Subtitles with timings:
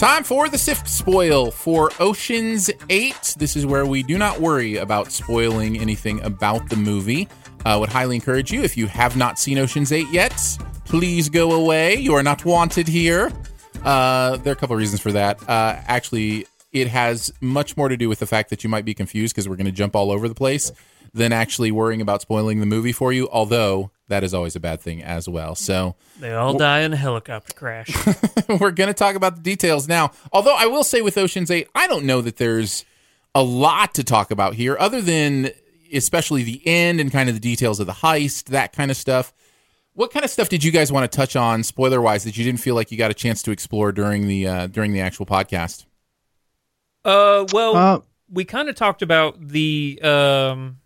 [0.00, 3.34] Time for the Sift Spoil for Ocean's 8.
[3.38, 7.28] This is where we do not worry about spoiling anything about the movie.
[7.66, 10.32] I uh, would highly encourage you, if you have not seen Ocean's 8 yet,
[10.86, 11.96] please go away.
[11.96, 13.30] You are not wanted here.
[13.84, 15.46] Uh, there are a couple of reasons for that.
[15.46, 18.94] Uh, actually, it has much more to do with the fact that you might be
[18.94, 20.72] confused because we're going to jump all over the place
[21.12, 24.80] than actually worrying about spoiling the movie for you, although that is always a bad
[24.80, 25.54] thing as well.
[25.54, 27.88] So they all die in a helicopter crash.
[28.60, 30.12] we're going to talk about the details now.
[30.32, 32.84] Although I will say with Ocean's 8, I don't know that there's
[33.34, 35.50] a lot to talk about here other than
[35.92, 39.32] especially the end and kind of the details of the heist, that kind of stuff.
[39.94, 42.44] What kind of stuff did you guys want to touch on spoiler wise that you
[42.44, 45.26] didn't feel like you got a chance to explore during the uh, during the actual
[45.26, 45.84] podcast?
[47.04, 50.78] Uh well, uh, we kind of talked about the um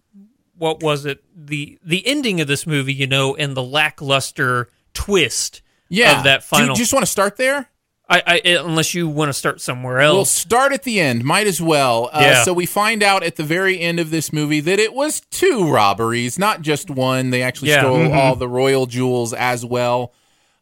[0.56, 5.62] what was it the the ending of this movie you know and the lackluster twist
[5.88, 6.18] yeah.
[6.18, 7.68] of that final do you just want to start there
[8.08, 10.14] I, I, unless you want to start somewhere else.
[10.14, 11.24] We'll start at the end.
[11.24, 12.10] Might as well.
[12.12, 12.42] Uh, yeah.
[12.44, 15.70] So we find out at the very end of this movie that it was two
[15.72, 17.30] robberies, not just one.
[17.30, 17.80] They actually yeah.
[17.80, 18.14] stole mm-hmm.
[18.14, 20.12] all the royal jewels as well.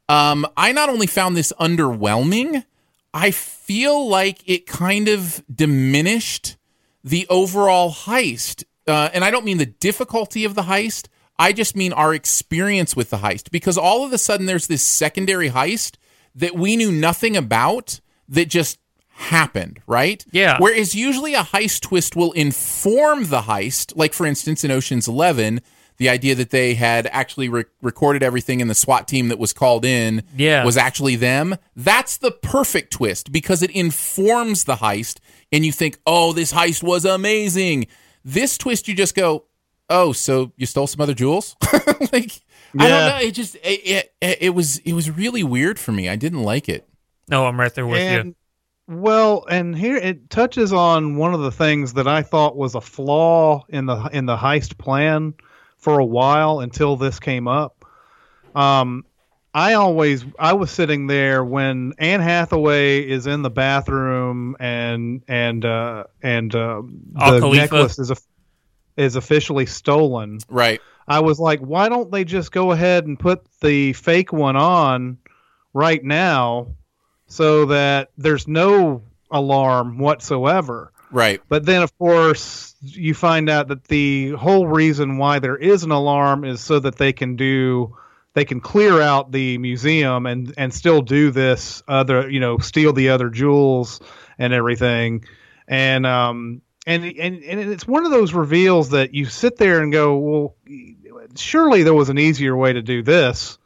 [0.09, 2.65] Um, I not only found this underwhelming,
[3.13, 6.57] I feel like it kind of diminished
[7.03, 11.09] the overall heist uh, and I don't mean the difficulty of the heist.
[11.39, 14.83] I just mean our experience with the heist because all of a sudden there's this
[14.83, 15.97] secondary heist
[16.35, 18.79] that we knew nothing about that just
[19.09, 20.25] happened, right?
[20.31, 20.57] Yeah.
[20.59, 25.61] Whereas usually a heist twist will inform the heist, like for instance in Ocean's 11,
[25.99, 29.53] the idea that they had actually re- recorded everything and the SWAT team that was
[29.53, 30.65] called in yeah.
[30.65, 31.57] was actually them.
[31.77, 35.19] That's the perfect twist because it informs the heist
[35.53, 37.87] and you think, "Oh, this heist was amazing."
[38.25, 39.45] This twist, you just go,
[39.89, 41.57] oh, so you stole some other jewels?
[42.13, 42.41] like
[42.75, 42.85] yeah.
[42.85, 43.19] I don't know.
[43.27, 46.09] It just it, it, it was it was really weird for me.
[46.09, 46.89] I didn't like it.
[47.29, 48.35] No, I'm right there with and, you.
[48.97, 52.81] Well, and here it touches on one of the things that I thought was a
[52.81, 55.35] flaw in the in the heist plan
[55.77, 57.85] for a while until this came up.
[58.55, 59.05] Um,
[59.55, 65.65] I always I was sitting there when Anne Hathaway is in the bathroom and and
[65.65, 67.57] uh, and uh, the Khalifa.
[67.57, 68.17] necklace is a,
[68.97, 70.39] is officially stolen.
[70.49, 70.81] Right.
[71.07, 75.19] I was like, why don't they just go ahead and put the fake one on
[75.75, 76.69] right now
[77.27, 80.93] so that there's no alarm whatsoever.
[81.11, 81.43] Right.
[81.49, 85.91] But then of course you find out that the whole reason why there is an
[85.91, 87.97] alarm is so that they can do
[88.35, 92.93] they can clear out the museum and and still do this other you know steal
[92.93, 94.01] the other jewels
[94.39, 95.25] and everything
[95.69, 99.93] and um and and and it's one of those reveals that you sit there and
[99.93, 100.57] go well
[101.37, 103.59] surely there was an easier way to do this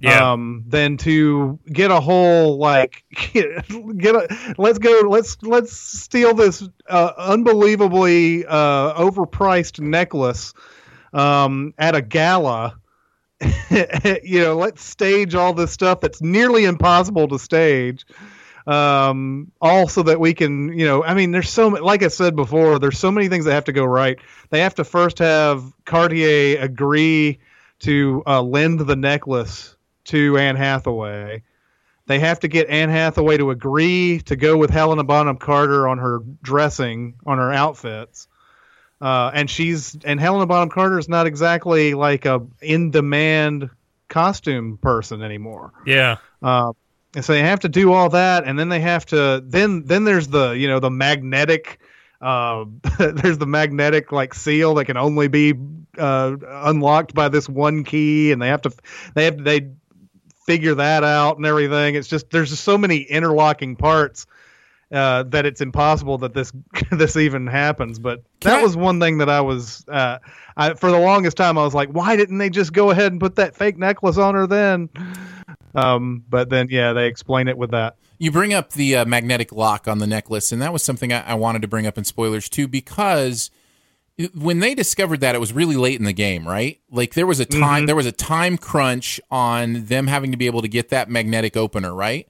[0.00, 0.32] yeah.
[0.32, 6.66] um than to get a whole like get a let's go let's let's steal this
[6.88, 10.52] uh, unbelievably uh overpriced necklace
[11.12, 12.78] um at a gala
[14.22, 18.06] you know, let's stage all this stuff that's nearly impossible to stage.
[18.66, 22.34] Um, all so that we can, you know, I mean, there's so like I said
[22.34, 24.18] before, there's so many things that have to go right.
[24.50, 27.38] They have to first have Cartier agree
[27.80, 31.42] to uh, lend the necklace to Anne Hathaway.
[32.06, 35.98] They have to get Anne Hathaway to agree to go with Helena Bonham Carter on
[35.98, 38.28] her dressing, on her outfits.
[39.00, 43.70] Uh, and she's and Helena Bonham Carter is not exactly like a in demand
[44.08, 45.72] costume person anymore.
[45.84, 46.16] Yeah.
[46.42, 46.72] Uh,
[47.14, 50.04] and so they have to do all that, and then they have to then then
[50.04, 51.78] there's the you know the magnetic
[52.20, 52.64] uh,
[52.98, 55.54] there's the magnetic like seal that can only be
[55.98, 58.72] uh, unlocked by this one key, and they have to
[59.14, 59.70] they have they
[60.46, 61.94] figure that out and everything.
[61.96, 64.26] It's just there's just so many interlocking parts
[64.92, 66.52] uh, that it's impossible that this
[66.92, 67.98] this even happens.
[67.98, 70.18] But Can that I, was one thing that I was uh,
[70.56, 73.20] I, for the longest time I was like, why didn't they just go ahead and
[73.20, 74.88] put that fake necklace on her then?
[75.74, 77.96] Um, but then yeah, they explain it with that.
[78.18, 81.32] You bring up the uh, magnetic lock on the necklace, and that was something I,
[81.32, 83.50] I wanted to bring up in spoilers too because
[84.34, 87.38] when they discovered that it was really late in the game right like there was
[87.38, 87.86] a time mm-hmm.
[87.86, 91.54] there was a time crunch on them having to be able to get that magnetic
[91.54, 92.26] opener right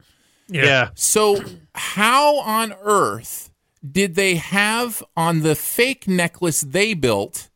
[0.48, 0.64] yeah.
[0.64, 0.88] yeah.
[0.94, 1.42] so
[1.74, 3.50] how on earth
[3.88, 7.48] did they have on the fake necklace they built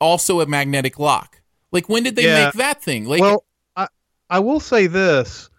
[0.00, 1.40] also a magnetic lock
[1.72, 2.46] like when did they yeah.
[2.46, 3.44] make that thing like well
[3.76, 3.88] I,
[4.28, 5.50] I will say this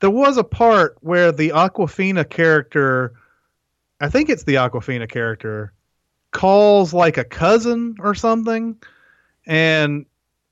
[0.00, 3.14] there was a part where the Awkwafina character
[4.00, 5.72] i think it's the Awkwafina character
[6.30, 8.76] calls like a cousin or something
[9.46, 10.06] and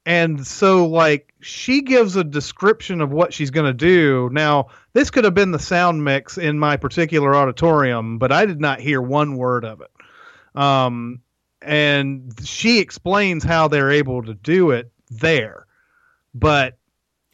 [0.08, 4.31] and so like she gives a description of what she's going to do.
[4.32, 8.60] Now this could have been the sound mix in my particular auditorium but i did
[8.60, 9.90] not hear one word of it.
[10.60, 11.20] Um
[11.60, 15.66] and she explains how they're able to do it there
[16.34, 16.78] but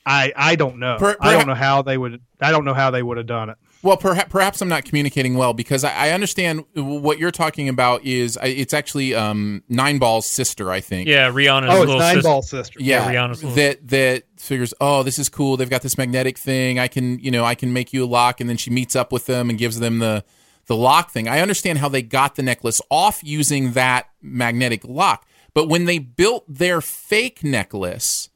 [0.05, 0.97] i i don't know.
[0.99, 3.51] Per, i don't know how they would i don't know how they would have done
[3.51, 7.69] it well, perhaps, perhaps I'm not communicating well because I, I understand what you're talking
[7.69, 11.07] about is it's actually um, Nine Ball's sister, I think.
[11.07, 12.29] Yeah, Rihanna's oh, it's Nine sister.
[12.29, 12.81] Ball's sister.
[12.81, 14.73] Yeah, yeah Rihanna's that that figures.
[14.81, 15.59] Oh, this is cool.
[15.59, 16.79] They've got this magnetic thing.
[16.79, 19.13] I can, you know, I can make you a lock, and then she meets up
[19.13, 20.25] with them and gives them the
[20.65, 21.29] the lock thing.
[21.29, 25.99] I understand how they got the necklace off using that magnetic lock, but when they
[25.99, 28.31] built their fake necklace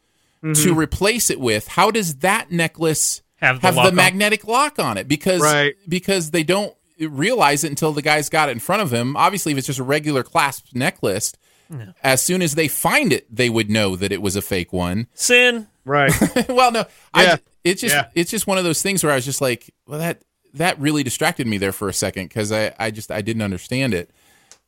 [0.44, 0.62] mm-hmm.
[0.62, 3.22] to replace it with, how does that necklace?
[3.38, 5.74] Have the, have the magnetic lock on it because right.
[5.88, 9.16] because they don't realize it until the guy's got it in front of him.
[9.16, 11.32] Obviously, if it's just a regular clasp necklace,
[11.70, 11.92] no.
[12.02, 15.06] as soon as they find it, they would know that it was a fake one.
[15.14, 15.68] Sin.
[15.84, 16.12] Right.
[16.48, 16.84] well, no, yeah.
[17.14, 18.08] I, it's just yeah.
[18.14, 20.22] it's just one of those things where I was just like, well, that
[20.54, 23.94] that really distracted me there for a second because I I just I didn't understand
[23.94, 24.10] it.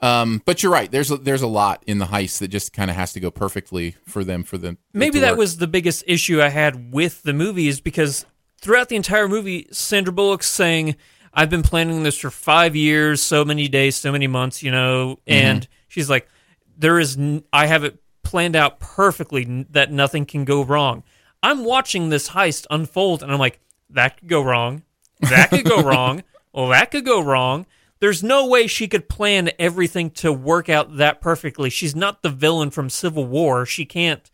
[0.02, 0.90] Um, but you're right.
[0.90, 3.30] There's a, there's a lot in the heist that just kind of has to go
[3.30, 4.78] perfectly for them for them.
[4.94, 8.24] Maybe that was the biggest issue I had with the movie is because
[8.60, 10.96] throughout the entire movie, Sandra Bullock's saying,
[11.32, 15.18] I've been planning this for five years, so many days, so many months, you know,
[15.26, 15.32] mm-hmm.
[15.32, 16.28] and she's like,
[16.76, 21.04] there is, n- I have it planned out perfectly n- that nothing can go wrong.
[21.42, 23.60] I'm watching this heist unfold and I'm like,
[23.90, 24.82] that could go wrong.
[25.20, 26.22] That could go wrong.
[26.52, 27.64] Well, that could go wrong.
[28.00, 31.70] There's no way she could plan everything to work out that perfectly.
[31.70, 33.64] She's not the villain from Civil War.
[33.64, 34.28] She can't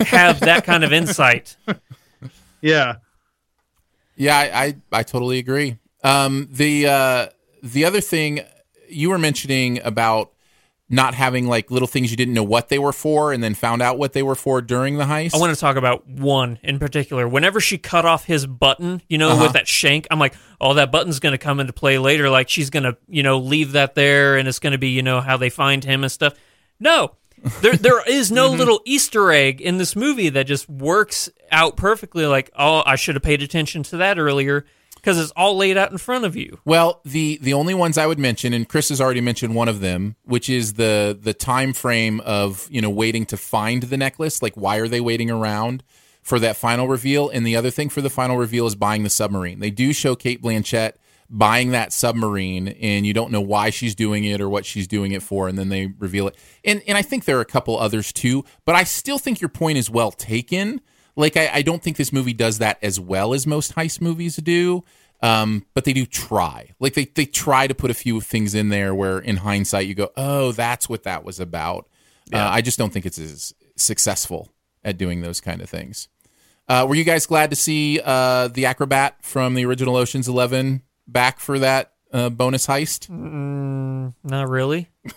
[0.00, 1.58] have that kind of insight.
[2.60, 2.96] Yeah.
[4.18, 5.78] Yeah, I I, I totally agree.
[6.04, 7.26] Um, the uh,
[7.62, 8.40] the other thing
[8.88, 10.32] you were mentioning about
[10.90, 13.82] not having like little things you didn't know what they were for and then found
[13.82, 15.34] out what they were for during the heist.
[15.34, 17.28] I want to talk about one in particular.
[17.28, 19.44] Whenever she cut off his button, you know, uh-huh.
[19.44, 22.30] with that shank, I'm like, oh, that button's going to come into play later.
[22.30, 25.02] Like she's going to, you know, leave that there and it's going to be, you
[25.02, 26.32] know, how they find him and stuff.
[26.80, 27.16] No,
[27.60, 28.58] there there is no mm-hmm.
[28.58, 32.26] little Easter egg in this movie that just works out perfectly.
[32.26, 34.64] Like, oh, I should have paid attention to that earlier
[34.94, 36.58] because it's all laid out in front of you.
[36.64, 39.80] Well, the the only ones I would mention, and Chris has already mentioned one of
[39.80, 44.42] them, which is the the time frame of you know waiting to find the necklace.
[44.42, 45.82] Like, why are they waiting around?
[46.20, 49.08] For that final reveal, and the other thing for the final reveal is buying the
[49.08, 49.60] submarine.
[49.60, 50.96] They do show Cate Blanchett
[51.30, 55.12] buying that submarine and you don't know why she's doing it or what she's doing
[55.12, 57.78] it for and then they reveal it and and i think there are a couple
[57.78, 60.80] others too but i still think your point is well taken
[61.18, 64.36] like i, I don't think this movie does that as well as most heist movies
[64.36, 64.84] do
[65.20, 68.68] um, but they do try like they, they try to put a few things in
[68.68, 71.88] there where in hindsight you go oh that's what that was about
[72.30, 72.46] yeah.
[72.46, 74.48] uh, i just don't think it's as successful
[74.84, 76.08] at doing those kind of things
[76.68, 80.82] uh, were you guys glad to see uh, the acrobat from the original Ocean's Eleven
[81.06, 83.08] back for that uh, bonus heist?
[83.08, 84.90] Mm, not really.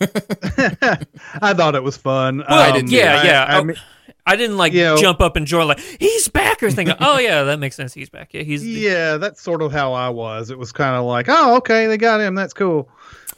[1.42, 2.38] I thought it was fun.
[2.38, 2.92] Well, um, I didn't.
[2.92, 3.44] Yeah, I, yeah.
[3.44, 3.76] I, I, mean,
[4.26, 6.90] I didn't like you know, jump up and join like he's back or think.
[7.00, 7.94] oh yeah, that makes sense.
[7.94, 8.34] He's back.
[8.34, 8.66] Yeah, he's.
[8.66, 10.50] Yeah, that's sort of how I was.
[10.52, 12.36] It was kind of like, oh okay, they got him.
[12.36, 12.90] That's cool.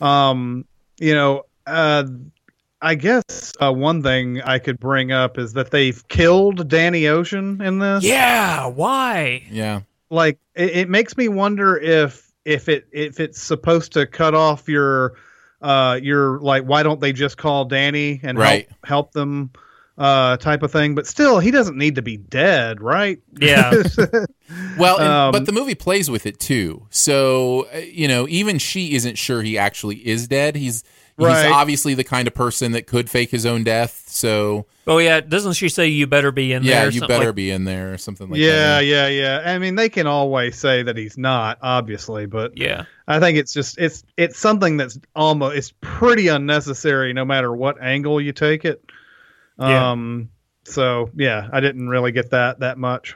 [0.01, 0.65] Um,
[0.99, 2.05] you know, uh,
[2.81, 7.61] I guess uh, one thing I could bring up is that they've killed Danny Ocean
[7.61, 8.03] in this.
[8.03, 9.45] Yeah, why?
[9.49, 9.81] Yeah.
[10.09, 14.67] Like it, it makes me wonder if if it if it's supposed to cut off
[14.67, 15.13] your
[15.61, 18.67] uh your like why don't they just call Danny and Right.
[18.67, 19.51] help help them
[19.97, 20.95] uh type of thing.
[20.95, 23.19] But still, he doesn't need to be dead, right?
[23.39, 23.83] Yeah.
[24.77, 26.85] Well, and, Um, but the movie plays with it too.
[26.91, 30.55] So uh, you know, even she isn't sure he actually is dead.
[30.55, 30.83] He's
[31.15, 31.43] Right.
[31.43, 34.03] he's obviously the kind of person that could fake his own death.
[34.07, 36.89] So oh yeah, doesn't she say you better be in yeah, there?
[36.89, 38.85] Yeah, you better like- be in there or something like yeah, that.
[38.85, 39.53] Yeah, yeah, yeah.
[39.53, 42.85] I mean, they can always say that he's not, obviously, but Yeah.
[43.07, 47.81] I think it's just it's it's something that's almost it's pretty unnecessary no matter what
[47.81, 48.83] angle you take it.
[49.59, 49.91] Yeah.
[49.91, 50.29] Um
[50.65, 53.15] so yeah, I didn't really get that that much.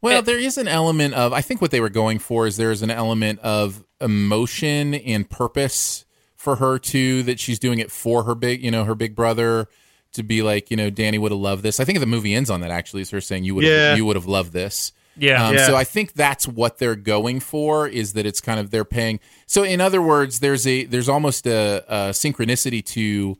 [0.00, 2.70] Well, there is an element of I think what they were going for is there
[2.70, 6.04] is an element of emotion and purpose
[6.36, 9.66] for her too that she's doing it for her big, you know, her big brother
[10.12, 11.80] to be like, you know, Danny would have loved this.
[11.80, 13.00] I think the movie ends on that actually.
[13.02, 13.88] Is her saying you would Yeah.
[13.90, 14.92] have you would have loved this.
[15.16, 15.46] Yeah.
[15.46, 15.66] Um, Yeah.
[15.66, 19.20] So I think that's what they're going for is that it's kind of they're paying.
[19.46, 23.38] So in other words, there's a there's almost a, a synchronicity to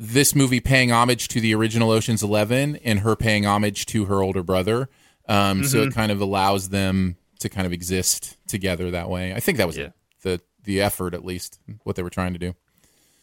[0.00, 4.22] this movie paying homage to the original Ocean's Eleven and her paying homage to her
[4.22, 4.88] older brother.
[5.28, 5.88] Um, So Mm-hmm.
[5.88, 9.34] it kind of allows them to kind of exist together that way.
[9.34, 9.88] I think that was Yeah.
[10.22, 12.54] the the effort, at least what they were trying to do.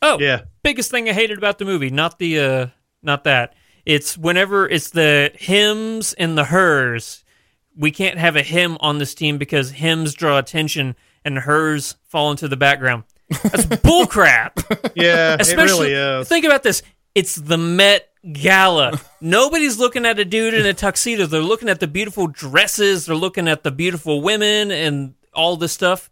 [0.02, 0.42] Oh, Yeah.
[0.64, 2.68] biggest thing I hated about the movie, not the uh
[3.02, 3.54] not that.
[3.86, 7.24] It's whenever it's the hims and the hers.
[7.78, 12.32] We can't have a him on this team because hims draw attention and hers fall
[12.32, 13.04] into the background.
[13.44, 14.92] That's bullcrap.
[14.96, 16.30] Yeah, it Especially really is.
[16.30, 16.82] think about this.
[17.14, 19.00] It's the Met Gala.
[19.22, 21.26] Nobody's looking at a dude in a tuxedo.
[21.26, 23.06] They're looking at the beautiful dresses.
[23.06, 26.10] They're looking at the beautiful women and all this stuff.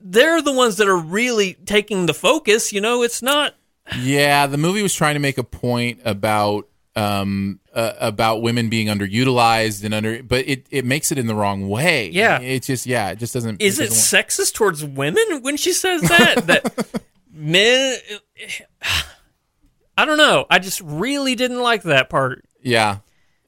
[0.00, 2.72] They're the ones that are really taking the focus.
[2.72, 3.54] You know, it's not.
[4.00, 8.88] Yeah, the movie was trying to make a point about um uh, about women being
[8.88, 12.08] underutilized and under, but it it makes it in the wrong way.
[12.10, 12.40] Yeah.
[12.40, 13.60] it's just yeah, it just doesn't.
[13.62, 14.26] Is it doesn't work.
[14.26, 16.46] sexist towards women when she says that?
[16.46, 17.02] that
[17.32, 17.98] men.
[19.96, 20.46] I don't know.
[20.50, 22.44] I just really didn't like that part.
[22.62, 22.98] Yeah,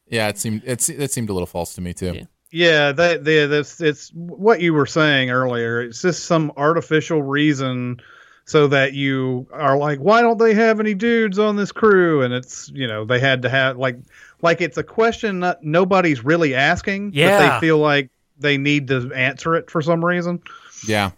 [0.08, 0.28] yeah.
[0.28, 2.12] It seemed it's it seemed a little false to me too.
[2.14, 2.24] Yeah.
[2.56, 5.80] Yeah, that the that's it's what you were saying earlier.
[5.80, 8.00] It's just some artificial reason
[8.46, 12.22] so that you are like, why don't they have any dudes on this crew?
[12.22, 13.98] And it's you know they had to have like
[14.42, 17.14] like it's a question that nobody's really asking, but
[17.60, 20.42] they feel like they need to answer it for some reason.
[20.86, 21.10] Yeah, Yeah.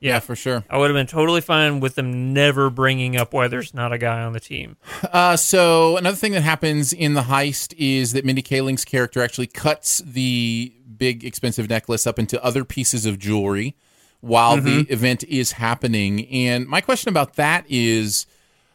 [0.00, 0.64] yeah, for sure.
[0.70, 3.98] I would have been totally fine with them never bringing up why there's not a
[3.98, 4.76] guy on the team.
[5.12, 9.48] Uh, so another thing that happens in the heist is that Mindy Kaling's character actually
[9.48, 13.74] cuts the big expensive necklace up into other pieces of jewelry
[14.22, 14.92] while the mm-hmm.
[14.92, 16.26] event is happening.
[16.28, 18.24] And my question about that is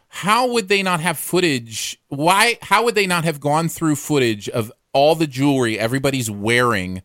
[0.10, 2.00] how would they not have footage?
[2.10, 7.02] Why how would they not have gone through footage of all the jewelry everybody's wearing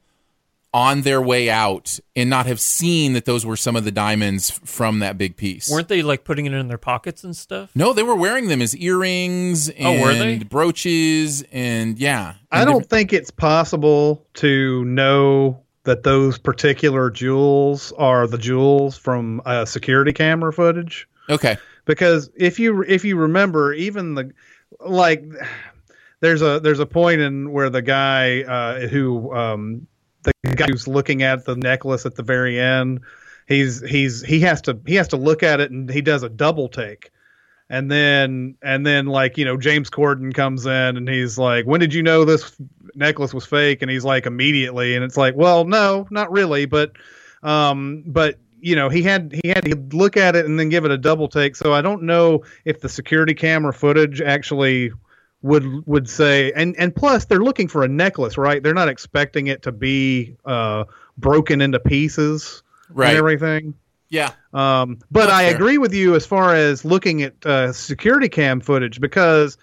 [0.75, 4.51] on their way out and not have seen that those were some of the diamonds
[4.51, 5.71] from that big piece?
[5.71, 7.71] Weren't they like putting it in their pockets and stuff?
[7.77, 10.39] No, they were wearing them as earrings and Oh, were they?
[10.39, 12.35] brooches and yeah.
[12.51, 19.43] I don't think it's possible to know that those particular jewels are the jewels from
[19.45, 21.09] uh, security camera footage.
[21.29, 21.57] Okay.
[21.85, 24.33] because if you if you remember even the
[24.81, 25.25] like
[26.21, 29.87] there's a there's a point in where the guy uh, who um,
[30.23, 33.01] the guy who's looking at the necklace at the very end
[33.47, 36.29] he's he's he has to he has to look at it and he does a
[36.29, 37.11] double take
[37.73, 41.81] and then and then like you know James Corden comes in and he's like when
[41.81, 42.55] did you know this
[42.95, 43.81] necklace was fake?
[43.81, 44.95] And he's like immediately.
[44.95, 46.93] And it's like well no not really but
[47.43, 50.85] um but you know he had he had to look at it and then give
[50.85, 51.57] it a double take.
[51.57, 54.93] So i don't know if the security camera footage actually
[55.41, 58.63] would would say and and plus they're looking for a necklace right?
[58.63, 60.85] They're not expecting it to be uh
[61.17, 63.09] broken into pieces Right.
[63.09, 63.75] and everything
[64.13, 64.33] Yeah.
[64.53, 65.55] um, but That's I fair.
[65.57, 69.57] agree with you as far as looking at uh, security cam footage because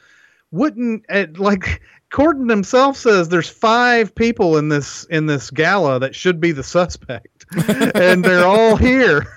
[0.52, 6.16] wouldn't it, like Corden himself says there's five people in this in this gala that
[6.16, 7.46] should be the suspect,
[7.96, 9.28] and they're all here.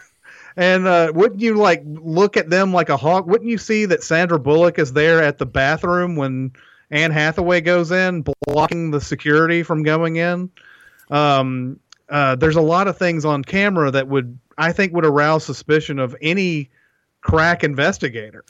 [0.57, 3.27] And uh, wouldn't you like look at them like a hawk?
[3.27, 6.53] Wouldn't you see that Sandra Bullock is there at the bathroom when
[6.91, 10.51] Anne Hathaway goes in, blocking the security from going in?
[11.11, 11.79] Um,
[12.09, 15.99] uh, there's a lot of things on camera that would I think would arouse suspicion
[15.99, 16.71] of any
[17.21, 18.45] crack investigator.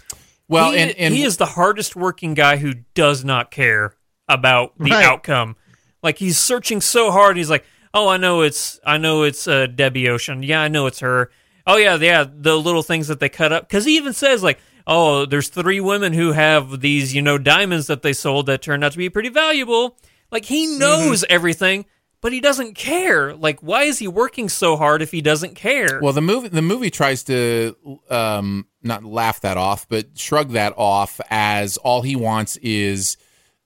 [0.48, 3.94] Well, he, and, and he is the hardest working guy who does not care
[4.28, 5.04] about the Right.
[5.04, 5.56] outcome.
[6.02, 7.36] Like he's searching so hard.
[7.36, 10.42] He's like, "Oh, I know it's, I know it's uh, Debbie Ocean.
[10.42, 11.30] Yeah, I know it's her.
[11.66, 14.58] Oh yeah, yeah, the little things that they cut up." Because he even says like,
[14.84, 18.82] oh, there's three women who have these, you know, diamonds that they sold that turned
[18.82, 19.96] out to be pretty valuable.
[20.32, 21.84] Like he knows everything,
[22.22, 23.34] but he doesn't care.
[23.34, 26.00] Like why is he working so hard if he doesn't care?
[26.00, 27.76] Well, the movie the movie tries to
[28.08, 33.18] um, not laugh that off, but shrug that off as all he wants is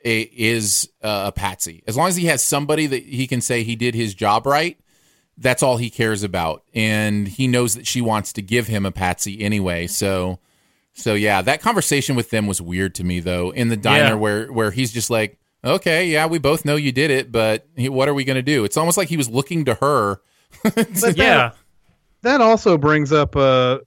[0.05, 1.83] a, is uh, a patsy.
[1.87, 4.79] As long as he has somebody that he can say he did his job right,
[5.37, 8.93] that's all he cares about, and he knows that she wants to give him a
[8.93, 9.87] patsy anyway.
[9.87, 10.39] So,
[10.95, 13.51] so yeah, that conversation with them was weird to me though.
[13.51, 14.15] In the diner Yeah.
[14.15, 18.09] where where he's just like, okay, yeah, we both know you did it, but what
[18.09, 18.65] are we gonna do?
[18.65, 20.21] It's almost like he was looking to her.
[21.15, 21.53] yeah.
[22.23, 23.79] that also brings up uh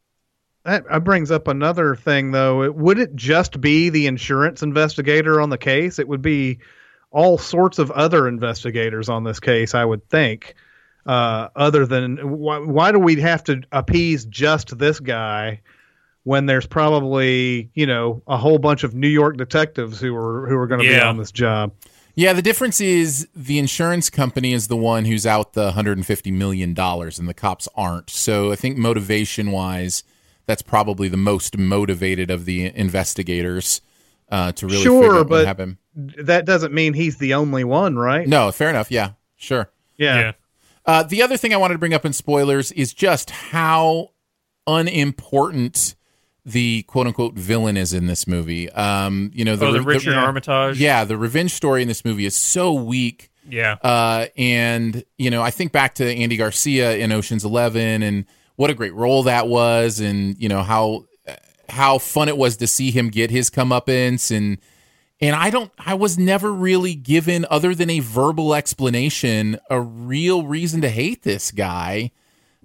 [0.64, 5.42] that uh, brings up another thing though it, would it just be the insurance investigator
[5.42, 6.60] on the case it would be
[7.12, 10.56] all sorts of other investigators on this case i would think
[11.06, 15.62] uh, other than why, why do we have to appease just this guy
[16.24, 20.56] when there's probably you know a whole bunch of new york detectives who are who
[20.58, 21.72] are going to be on this job
[22.16, 26.74] Yeah, the difference is the insurance company is the one who's out the 150 million
[26.74, 28.10] dollars, and the cops aren't.
[28.10, 30.04] So I think motivation wise,
[30.46, 33.80] that's probably the most motivated of the investigators
[34.30, 35.78] uh, to really Sure, figure out what but- happened.
[35.96, 38.92] that doesn't mean he's the only one right No, fair enough.
[38.92, 39.72] Yeah, sure.
[39.98, 40.34] Yeah.
[40.86, 44.10] Uh, the other thing I wanted to bring up in spoilers is just how
[44.68, 45.96] unimportant
[46.46, 48.70] the quote unquote villain is in this movie.
[48.72, 50.80] Um, you know, Oh, the Richard Armitage.
[50.80, 53.30] yeah, the revenge story in this movie is so weak.
[53.48, 53.74] Yeah.
[53.82, 58.70] Uh, and you know, I think back to Andy Garcia in Ocean's Eleven, and what
[58.70, 61.06] a great role that was, and you know how
[61.68, 64.58] how fun it was to see him get his comeuppance, and
[65.22, 70.46] and I don't, I was never really given, other than a verbal explanation, a real
[70.46, 72.12] reason to hate this guy.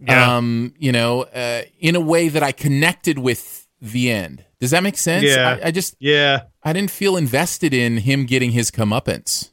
[0.01, 0.37] Yeah.
[0.37, 4.45] Um, you know, uh, in a way that I connected with the end.
[4.61, 5.25] Does that make sense?
[5.25, 5.59] Yeah.
[5.63, 9.51] I, I just, yeah I didn't feel invested in him getting his comeuppance.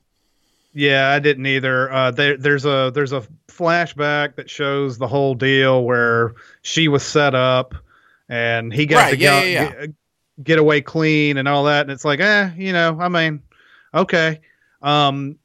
[0.73, 1.91] Yeah, I didn't either.
[1.91, 7.03] Uh, there, there's a there's a flashback that shows the whole deal where she was
[7.03, 7.75] set up,
[8.29, 9.85] and he got Right, to yeah, go- yeah, yeah.
[9.87, 9.95] Get,
[10.43, 11.81] get away clean and all that.
[11.81, 13.41] And it's like, eh, you know, I mean,
[13.93, 14.39] okay.
[14.81, 15.37] Um,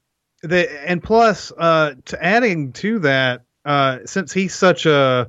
[0.42, 5.29] the and plus, uh, to adding to that, uh, since he's such a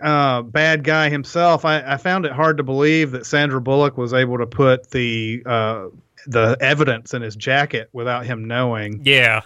[0.00, 4.12] uh, bad guy himself, I, I found it hard to believe that Sandra Bullock was
[4.12, 5.88] able to put the uh,
[6.26, 9.00] the evidence in his jacket without him knowing.
[9.04, 9.42] yeah.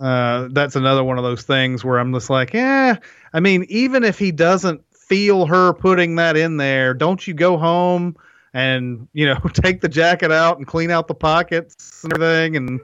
[0.00, 2.96] Uh, that's another one of those things where I'm just like, yeah.
[3.34, 7.58] I mean, even if he doesn't feel her putting that in there, don't you go
[7.58, 8.16] home
[8.54, 12.56] and you know take the jacket out and clean out the pockets and everything?
[12.56, 12.80] And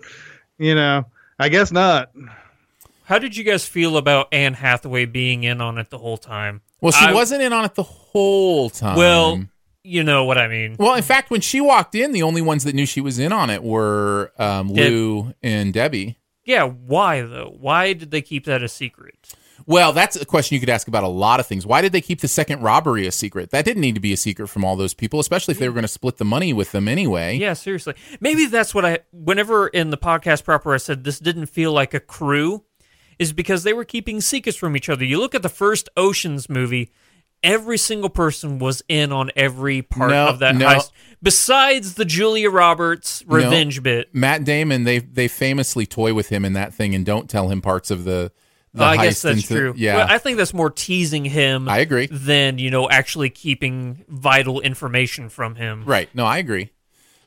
[0.58, 1.06] you know,
[1.38, 2.10] I guess not.
[3.04, 6.60] How did you guys feel about Anne Hathaway being in on it the whole time?
[6.80, 8.96] Well, she I- wasn't in on it the whole time.
[8.96, 9.44] Well,
[9.82, 10.76] you know what I mean.
[10.78, 13.32] well, in fact, when she walked in, the only ones that knew she was in
[13.32, 16.18] on it were um, Lou and Debbie.
[16.44, 17.54] Yeah, why though?
[17.58, 19.34] Why did they keep that a secret?
[19.66, 21.66] Well, that's a question you could ask about a lot of things.
[21.66, 23.50] Why did they keep the second robbery a secret?
[23.50, 25.74] That didn't need to be a secret from all those people, especially if they were
[25.74, 27.36] going to split the money with them anyway.
[27.36, 27.94] Yeah, seriously.
[28.20, 31.94] Maybe that's what I whenever in the podcast proper I said this didn't feel like
[31.94, 32.64] a crew
[33.18, 35.04] is because they were keeping secrets from each other.
[35.04, 36.90] You look at the first Oceans movie,
[37.42, 40.66] every single person was in on every part No, of that no.
[40.66, 40.90] heist
[41.22, 44.14] besides the Julia Roberts revenge bit.
[44.14, 47.60] Matt Damon, they they famously toy with him in that thing and don't tell him
[47.60, 48.32] parts of the.
[48.74, 49.74] the I guess that's into- true.
[49.76, 52.06] Yeah, Well, I think that's more teasing him I agree.
[52.10, 55.84] than, you know, actually keeping vital information from him.
[55.84, 56.08] Right.
[56.14, 56.70] No, I agree.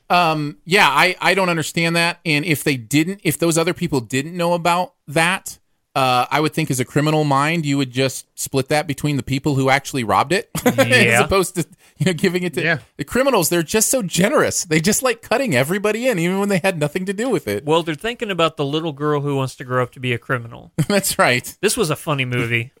[0.08, 2.18] Um, yeah, I, I don't understand that.
[2.26, 5.59] And if they didn't, if those other people didn't know about that,
[5.94, 9.22] uh, I would think as a criminal mind, you would just split that between the
[9.22, 11.66] people who actually robbed it, as opposed to
[11.98, 12.78] you know giving it to Yeah.
[12.96, 13.48] the criminals.
[13.48, 14.64] They're just so generous.
[14.64, 17.64] They just like cutting everybody in, even when they had nothing to do with it.
[17.64, 20.18] Well, they're thinking about the little girl who wants to grow up to be a
[20.18, 20.72] criminal.
[20.88, 21.56] That's right.
[21.60, 22.72] This was a funny movie.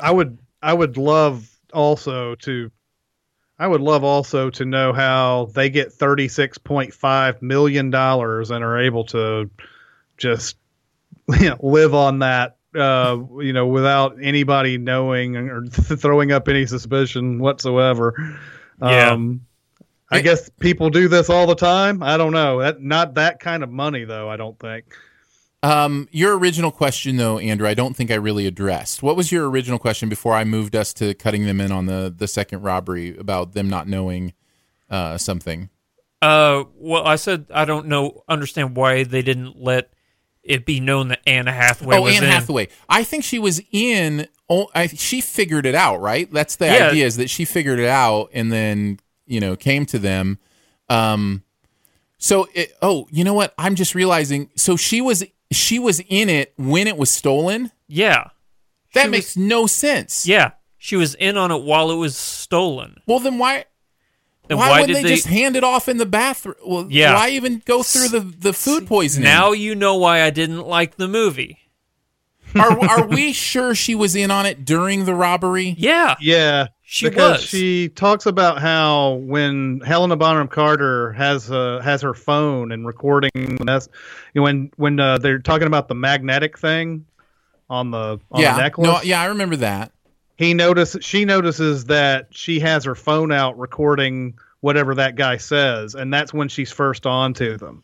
[0.00, 2.70] I would I would love also to
[3.58, 8.50] I would love also to know how they get thirty six point five million dollars
[8.52, 9.50] and are able to
[10.16, 10.56] just
[11.28, 16.66] you know, live on that uh, you know without anybody knowing or throwing up any
[16.66, 18.14] suspicion whatsoever.
[18.80, 19.10] Yeah.
[19.10, 19.46] Um,
[20.10, 22.02] I guess people do this all the time.
[22.02, 22.60] I don't know.
[22.60, 24.28] That not that kind of money though.
[24.28, 24.94] I don't think.
[25.64, 29.00] Um, your original question, though, Andrew, I don't think I really addressed.
[29.00, 32.12] What was your original question before I moved us to cutting them in on the
[32.14, 34.34] the second robbery about them not knowing
[34.90, 35.70] uh, something?
[36.20, 39.91] Uh, well, I said I don't know, understand why they didn't let
[40.42, 42.30] it be known that Anna Hathaway oh, was Anne in.
[42.30, 42.68] Hathaway.
[42.88, 44.26] I think she was in.
[44.48, 46.30] Oh, I, she figured it out, right?
[46.32, 46.88] That's the Yeah.
[46.88, 50.38] idea is that she figured it out, and then you know came to them.
[50.88, 51.42] Um,
[52.18, 53.54] so it, oh, you know what?
[53.58, 54.50] I'm just realizing.
[54.56, 57.70] So she was she was in it when it was stolen.
[57.88, 58.28] Yeah.
[58.94, 60.26] That She makes no sense.
[60.26, 60.52] Yeah.
[60.76, 62.96] She was in on it while it was stolen.
[63.06, 63.66] Well, then why?
[64.52, 66.56] Then why, why wouldn't did they, they- just hand it off in the bathroom?
[66.64, 67.14] Well, Yeah.
[67.14, 69.24] Why even go through the the food poisoning?
[69.24, 71.58] Now you know why I didn't like the movie.
[72.54, 75.74] are are we sure she was in on it during the robbery?
[75.78, 76.16] Yeah.
[76.20, 77.44] Yeah, She because was.
[77.44, 83.56] she talks about how when Helena Bonham Carter has uh, has her phone and recording
[83.64, 83.88] that's
[84.34, 87.06] you know, when when uh, they're talking about the magnetic thing
[87.70, 88.56] on the on yeah.
[88.56, 88.86] the necklace.
[88.86, 89.92] No, yeah, I remember that.
[90.36, 95.94] He notices she notices that she has her phone out recording whatever that guy says,
[95.94, 97.82] and that's when she's first on to them.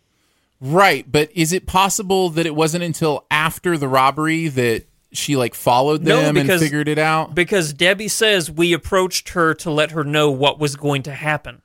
[0.60, 5.54] Right, but is it possible that it wasn't until after the robbery that she like
[5.54, 7.34] followed No, them and because- figured it out?
[7.34, 11.62] Because Debbie says we approached her to let her know what was going to happen.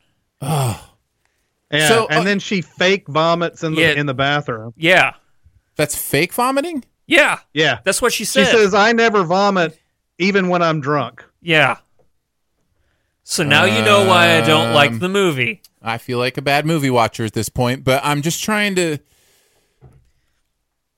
[1.72, 3.92] Yeah, So, and uh, then she fake vomits in the Yeah.
[3.94, 4.74] in the bathroom.
[4.78, 5.14] Yeah.
[5.76, 6.84] That's fake vomiting?
[7.08, 7.40] Yeah.
[7.54, 9.78] Yeah, That's what she she says I never vomit
[10.24, 11.24] even when I'm drunk.
[11.42, 11.78] yeah.
[13.26, 15.62] So now you know why I don't like Um, the movie.
[15.82, 18.98] I feel like a bad movie watcher at this point, but I'm just trying to.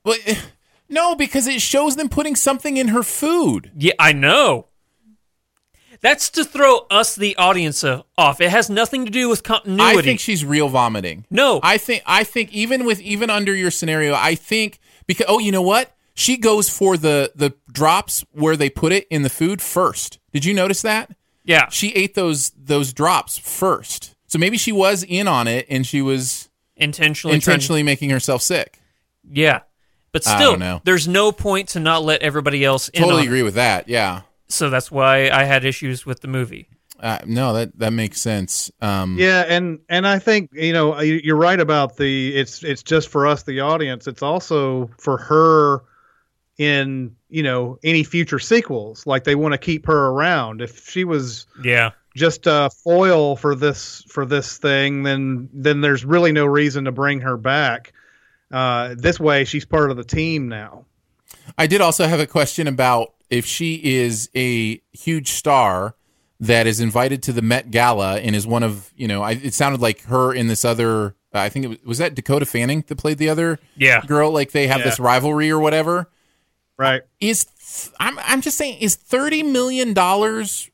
[0.04, 0.34] Well, eh,
[0.88, 3.70] no, because it shows them putting something in her food.
[3.76, 4.66] Yeah, I know.
[6.00, 8.40] That's to throw us, the audience, uh, off.
[8.40, 9.98] It has nothing to do with continuity.
[9.98, 11.26] I think she's real vomiting.
[11.30, 11.60] No.
[11.62, 15.52] I think I think even with even under your scenario, I think because oh, you
[15.52, 15.92] know what?
[16.14, 20.18] She goes for the the drops where they put it in the food first.
[20.32, 21.14] Did you notice that?
[21.44, 21.68] yeah.
[21.70, 24.14] She ate those those drops first.
[24.26, 27.32] So maybe she was in on it and she was Intentionally.
[27.38, 28.80] trying- intentionally making herself sick.
[29.30, 29.60] yeah.
[30.12, 33.26] But still, there's no point to not let everybody else in Totally on it.
[33.26, 33.86] agree with that.
[33.86, 34.22] Yeah.
[34.48, 36.68] So that's why I had issues with the movie.
[36.98, 38.70] Uh, no, that that makes sense.
[38.80, 43.10] Um, Yeah, and and I think you know you're right about the it's it's just
[43.10, 44.06] for us the audience.
[44.06, 45.82] It's also for her
[46.58, 49.06] in you know any future sequels.
[49.06, 50.60] Like they want to keep her around.
[50.62, 51.90] If she was Yeah.
[52.14, 56.92] just a foil for this for this thing, then then there's really no reason to
[56.92, 57.92] bring her back.
[58.50, 60.84] Uh, this way, she's part of the team now.
[61.58, 65.94] I did also have a question about if she is a huge star
[66.38, 69.22] that is invited to the Met Gala and is one of you know.
[69.22, 71.16] I, it sounded like her in this other.
[71.32, 74.00] I think it was was that Dakota Fanning that played the other Yeah.
[74.06, 74.30] girl.
[74.30, 74.84] Like they have Yeah.
[74.86, 76.08] this rivalry or whatever.
[76.78, 77.02] Right.
[77.20, 80.70] Is th- I'm I'm just saying is thirty million dollars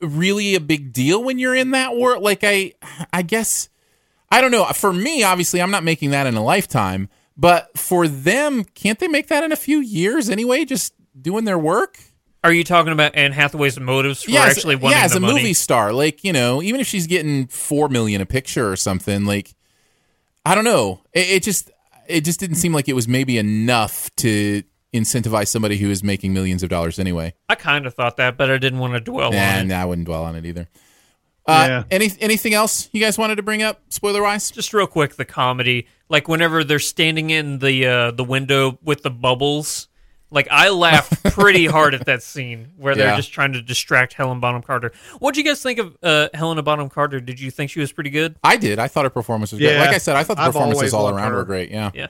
[0.00, 2.22] really a big deal when you're in that world?
[2.22, 2.72] Like I
[3.12, 3.68] I guess
[4.30, 4.64] I don't know.
[4.66, 7.08] For me, obviously, I'm not making that in a lifetime.
[7.36, 10.64] But for them, can't they make that in a few years anyway?
[10.64, 11.98] Just doing their work.
[12.42, 15.20] Are you talking about Anne Hathaway's motives for Yeah, as- actually wanting yeah, as a
[15.20, 15.34] money?
[15.34, 19.24] movie star, like you know, even if she's getting four million a picture or something,
[19.24, 19.54] like
[20.44, 21.70] I don't know, it, it just
[22.08, 24.62] it just didn't seem like it was maybe enough to
[24.94, 27.34] incentivize somebody who is making millions of dollars anyway.
[27.48, 29.74] I kind of thought that, but I didn't want to dwell on And it.
[29.74, 30.68] I wouldn't dwell on it either.
[31.46, 31.82] Uh, Yeah.
[31.90, 34.50] Any anything else you guys wanted to bring up, spoiler wise?
[34.50, 39.02] Just real quick, the comedy, like whenever they're standing in the uh, the window with
[39.02, 39.88] the bubbles,
[40.30, 43.16] like I laughed pretty hard at that scene where they're Yeah.
[43.16, 44.92] just trying to distract Helen Bonham Carter.
[45.12, 47.18] What would you guys think of uh, Helena Bonham Carter?
[47.18, 48.36] Did you think she was pretty good?
[48.44, 48.78] I did.
[48.78, 49.78] I thought her performance was great.
[49.78, 51.38] Like I said, I thought the I've performances all around her.
[51.38, 51.70] were great.
[51.70, 51.90] Yeah.
[51.94, 52.08] Yeah.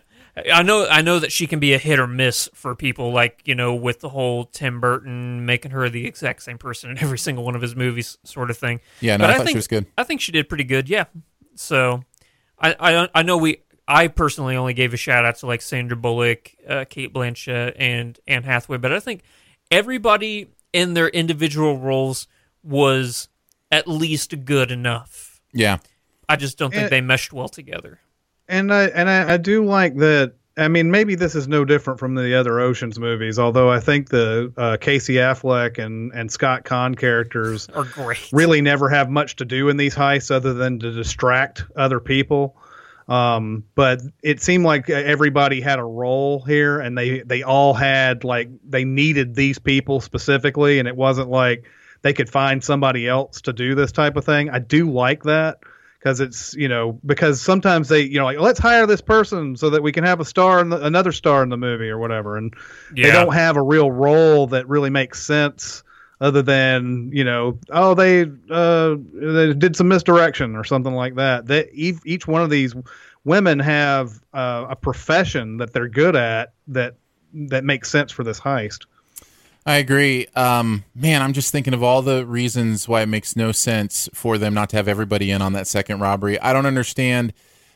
[0.53, 3.43] I know I know that she can be a hit or miss for people like,
[3.45, 7.19] you know, with the whole Tim Burton making her the exact same person in every
[7.19, 8.81] single one of his movies sort of thing.
[9.01, 9.87] Yeah, no, But I thought she was good.
[9.97, 11.05] I think she did pretty good, yeah.
[11.55, 12.05] So
[12.59, 15.97] I I I know we I personally only gave a shout out to like Sandra
[15.97, 19.23] Bullock, uh, Cate Blanchett and Anne Hathaway, but I think
[19.71, 22.27] everybody in their individual roles
[22.63, 23.29] was
[23.73, 25.41] at least good enough.
[25.53, 25.79] Yeah.
[26.29, 28.01] I just don't think they meshed well together.
[28.49, 30.35] And I and I, I do like that.
[30.57, 33.39] I mean, maybe this is no different from the other Ocean's movies.
[33.39, 38.29] Although I think the uh, Casey Affleck and and Scott Caan characters Are great.
[38.33, 42.57] really never have much to do in these heists other than to distract other people.
[43.07, 48.25] Um, but it seemed like everybody had a role here, and they they all had
[48.25, 51.65] like they needed these people specifically, and it wasn't like
[52.03, 54.51] they could find somebody else to do this type of thing.
[54.51, 55.59] I do like that
[55.99, 59.71] because it's you know because sometimes they you know like let's hire this person so
[59.71, 62.37] that we can have a star in the, another star in the movie or whatever,
[62.37, 62.55] and
[62.95, 65.83] they don't have a real role that really makes sense
[66.21, 71.47] other than you know oh they uh they did some misdirection or something like that.
[71.47, 72.75] That each, each one of these
[73.25, 76.95] women have uh, a profession that they're good at that
[77.35, 78.87] that makes sense for this heist
[79.69, 80.27] I agree.
[80.35, 84.39] Um, man, I'm just thinking of all the reasons why it makes no sense for
[84.39, 86.41] them not to have everybody in on that second robbery.
[86.41, 87.35] I don't understand.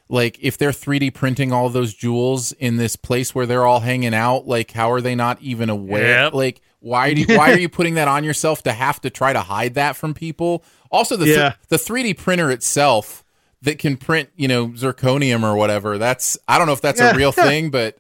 [0.09, 4.15] Like, if they're 3D printing all those jewels in this place where they're all hanging
[4.15, 6.25] out, like, how are they not even aware?
[6.25, 6.33] Yep.
[6.33, 9.35] Like, why do you, why are you putting that on yourself to have to try
[9.35, 10.65] to hide that from people?
[10.91, 13.23] Also, the th- the 3D printer itself
[13.61, 15.99] that can print, you know, zirconium or whatever.
[15.99, 17.99] That's I don't know if that's a real thing, but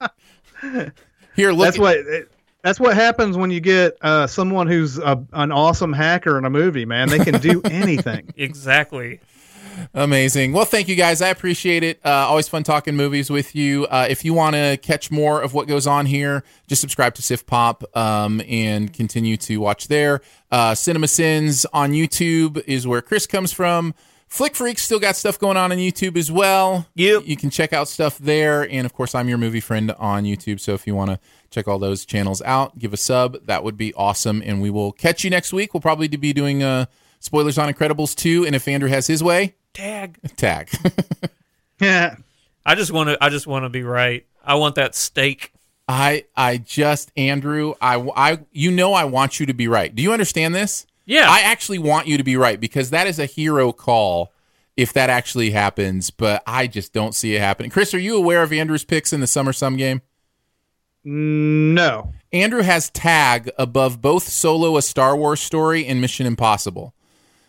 [1.36, 1.66] here, look.
[1.66, 5.92] That's what it, that's what happens when you get uh, someone who's a, an awesome
[5.92, 6.84] hacker in a movie.
[6.84, 8.32] Man, they can do anything.
[8.36, 9.20] Exactly.
[9.94, 10.52] Amazing.
[10.52, 11.22] Well, thank you guys.
[11.22, 12.00] I appreciate it.
[12.04, 13.86] Uh, always fun talking movies with you.
[13.86, 17.22] Uh, if you want to catch more of what goes on here, just subscribe to
[17.22, 20.20] SiftPop um, and continue to watch there.
[20.50, 23.94] Uh, Cinema Sins on YouTube is where Chris comes from.
[24.28, 26.86] Flick Freaks still got stuff going on on YouTube as well.
[26.96, 27.22] Yep.
[27.24, 28.68] You can check out stuff there.
[28.70, 30.60] And of course, I'm your movie friend on YouTube.
[30.60, 33.46] So if you want to check all those channels out, give a sub.
[33.46, 34.42] That would be awesome.
[34.44, 35.74] And we will catch you next week.
[35.74, 36.86] We'll probably be doing uh,
[37.20, 38.46] spoilers on Incredibles 2.
[38.46, 40.18] And if Andrew has his way, Tag.
[40.36, 40.70] tag.
[41.80, 42.16] Yeah.
[42.66, 43.24] I just want to.
[43.24, 44.26] I just want to be right.
[44.44, 45.52] I want that steak.
[45.86, 49.94] I I just Andrew, I I you know I want you to be right.
[49.94, 50.86] Do you understand this?
[51.06, 51.26] Yeah.
[51.30, 54.32] I actually want you to be right because that is a hero call
[54.76, 57.70] if that actually happens, but I just don't see it happening.
[57.70, 60.02] Chris, are you aware of Andrew's picks in the Summer Sum game?
[61.04, 62.12] No.
[62.32, 66.94] Andrew has tag above both Solo a Star Wars story and Mission Impossible.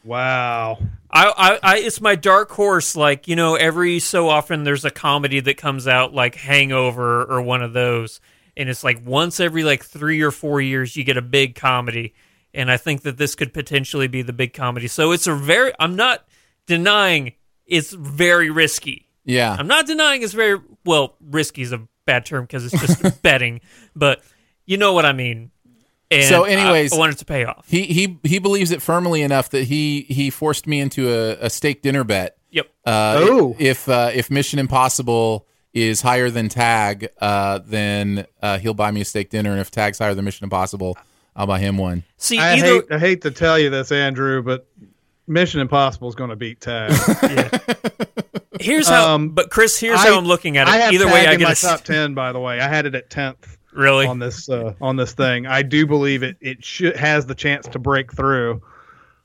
[0.04, 0.80] Wow.
[1.12, 2.96] I, I, I, it's my dark horse.
[2.96, 7.42] Like you know, every so often there's a comedy that comes out, like Hangover or
[7.42, 8.22] one of those,
[8.56, 12.14] and it's like once every like three or four years you get a big comedy,
[12.54, 14.88] and I think that this could potentially be the big comedy.
[14.88, 15.74] So it's a very.
[15.80, 16.26] I'm not
[16.66, 17.34] denying
[17.66, 19.08] it's very risky.
[19.26, 19.56] Yeah.
[19.58, 21.16] I'm not denying it's very well.
[21.22, 23.62] Risky is a bad term because it's just betting,
[23.96, 24.22] but
[24.66, 25.52] you know what I mean.
[26.12, 27.66] And So anyways- I, want it to pay off.
[27.70, 31.50] He he he believes it firmly enough that he he forced me into a, a
[31.52, 32.38] steak dinner bet.
[32.50, 32.68] Yep.
[32.86, 33.56] Uh, Oh.
[33.60, 39.02] If uh, if Mission Impossible is higher than Tag, uh, then uh, he'll buy me
[39.02, 40.98] a steak dinner, and if Tag's higher than Mission Impossible,
[41.36, 42.04] I'll buy him one.
[42.18, 44.66] See, I either hate I hate to tell you this, Andrew, but
[45.28, 46.92] Mission Impossible is going to beat Tag.
[48.60, 49.16] here's how.
[49.16, 50.72] Um, but Chris, here's I- how I'm looking at it.
[50.72, 52.14] I either way, I in get my a top ten.
[52.14, 54.06] By the way, I had it at tenth really.
[54.08, 55.46] on this uh, on this thing.
[55.48, 58.62] I do believe it it should has the chance to break through.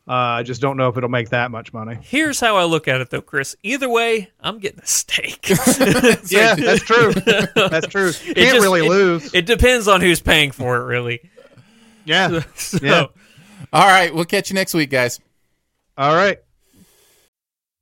[0.07, 1.97] Uh, I just don't know if it'll make that much money.
[2.03, 3.57] Here's how I look at it, though, Chris.
[3.63, 5.49] Either way, I'm getting a steak.
[6.29, 7.13] Yeah, that's true.
[7.15, 8.13] That's true.
[8.13, 9.33] Can't just- really it- lose.
[9.33, 11.31] it depends on who's paying for it, really.
[12.05, 12.43] yeah.
[12.55, 13.07] So, Yeah.
[13.73, 15.21] All right, we'll catch you next week, guys.
[15.97, 16.39] All right.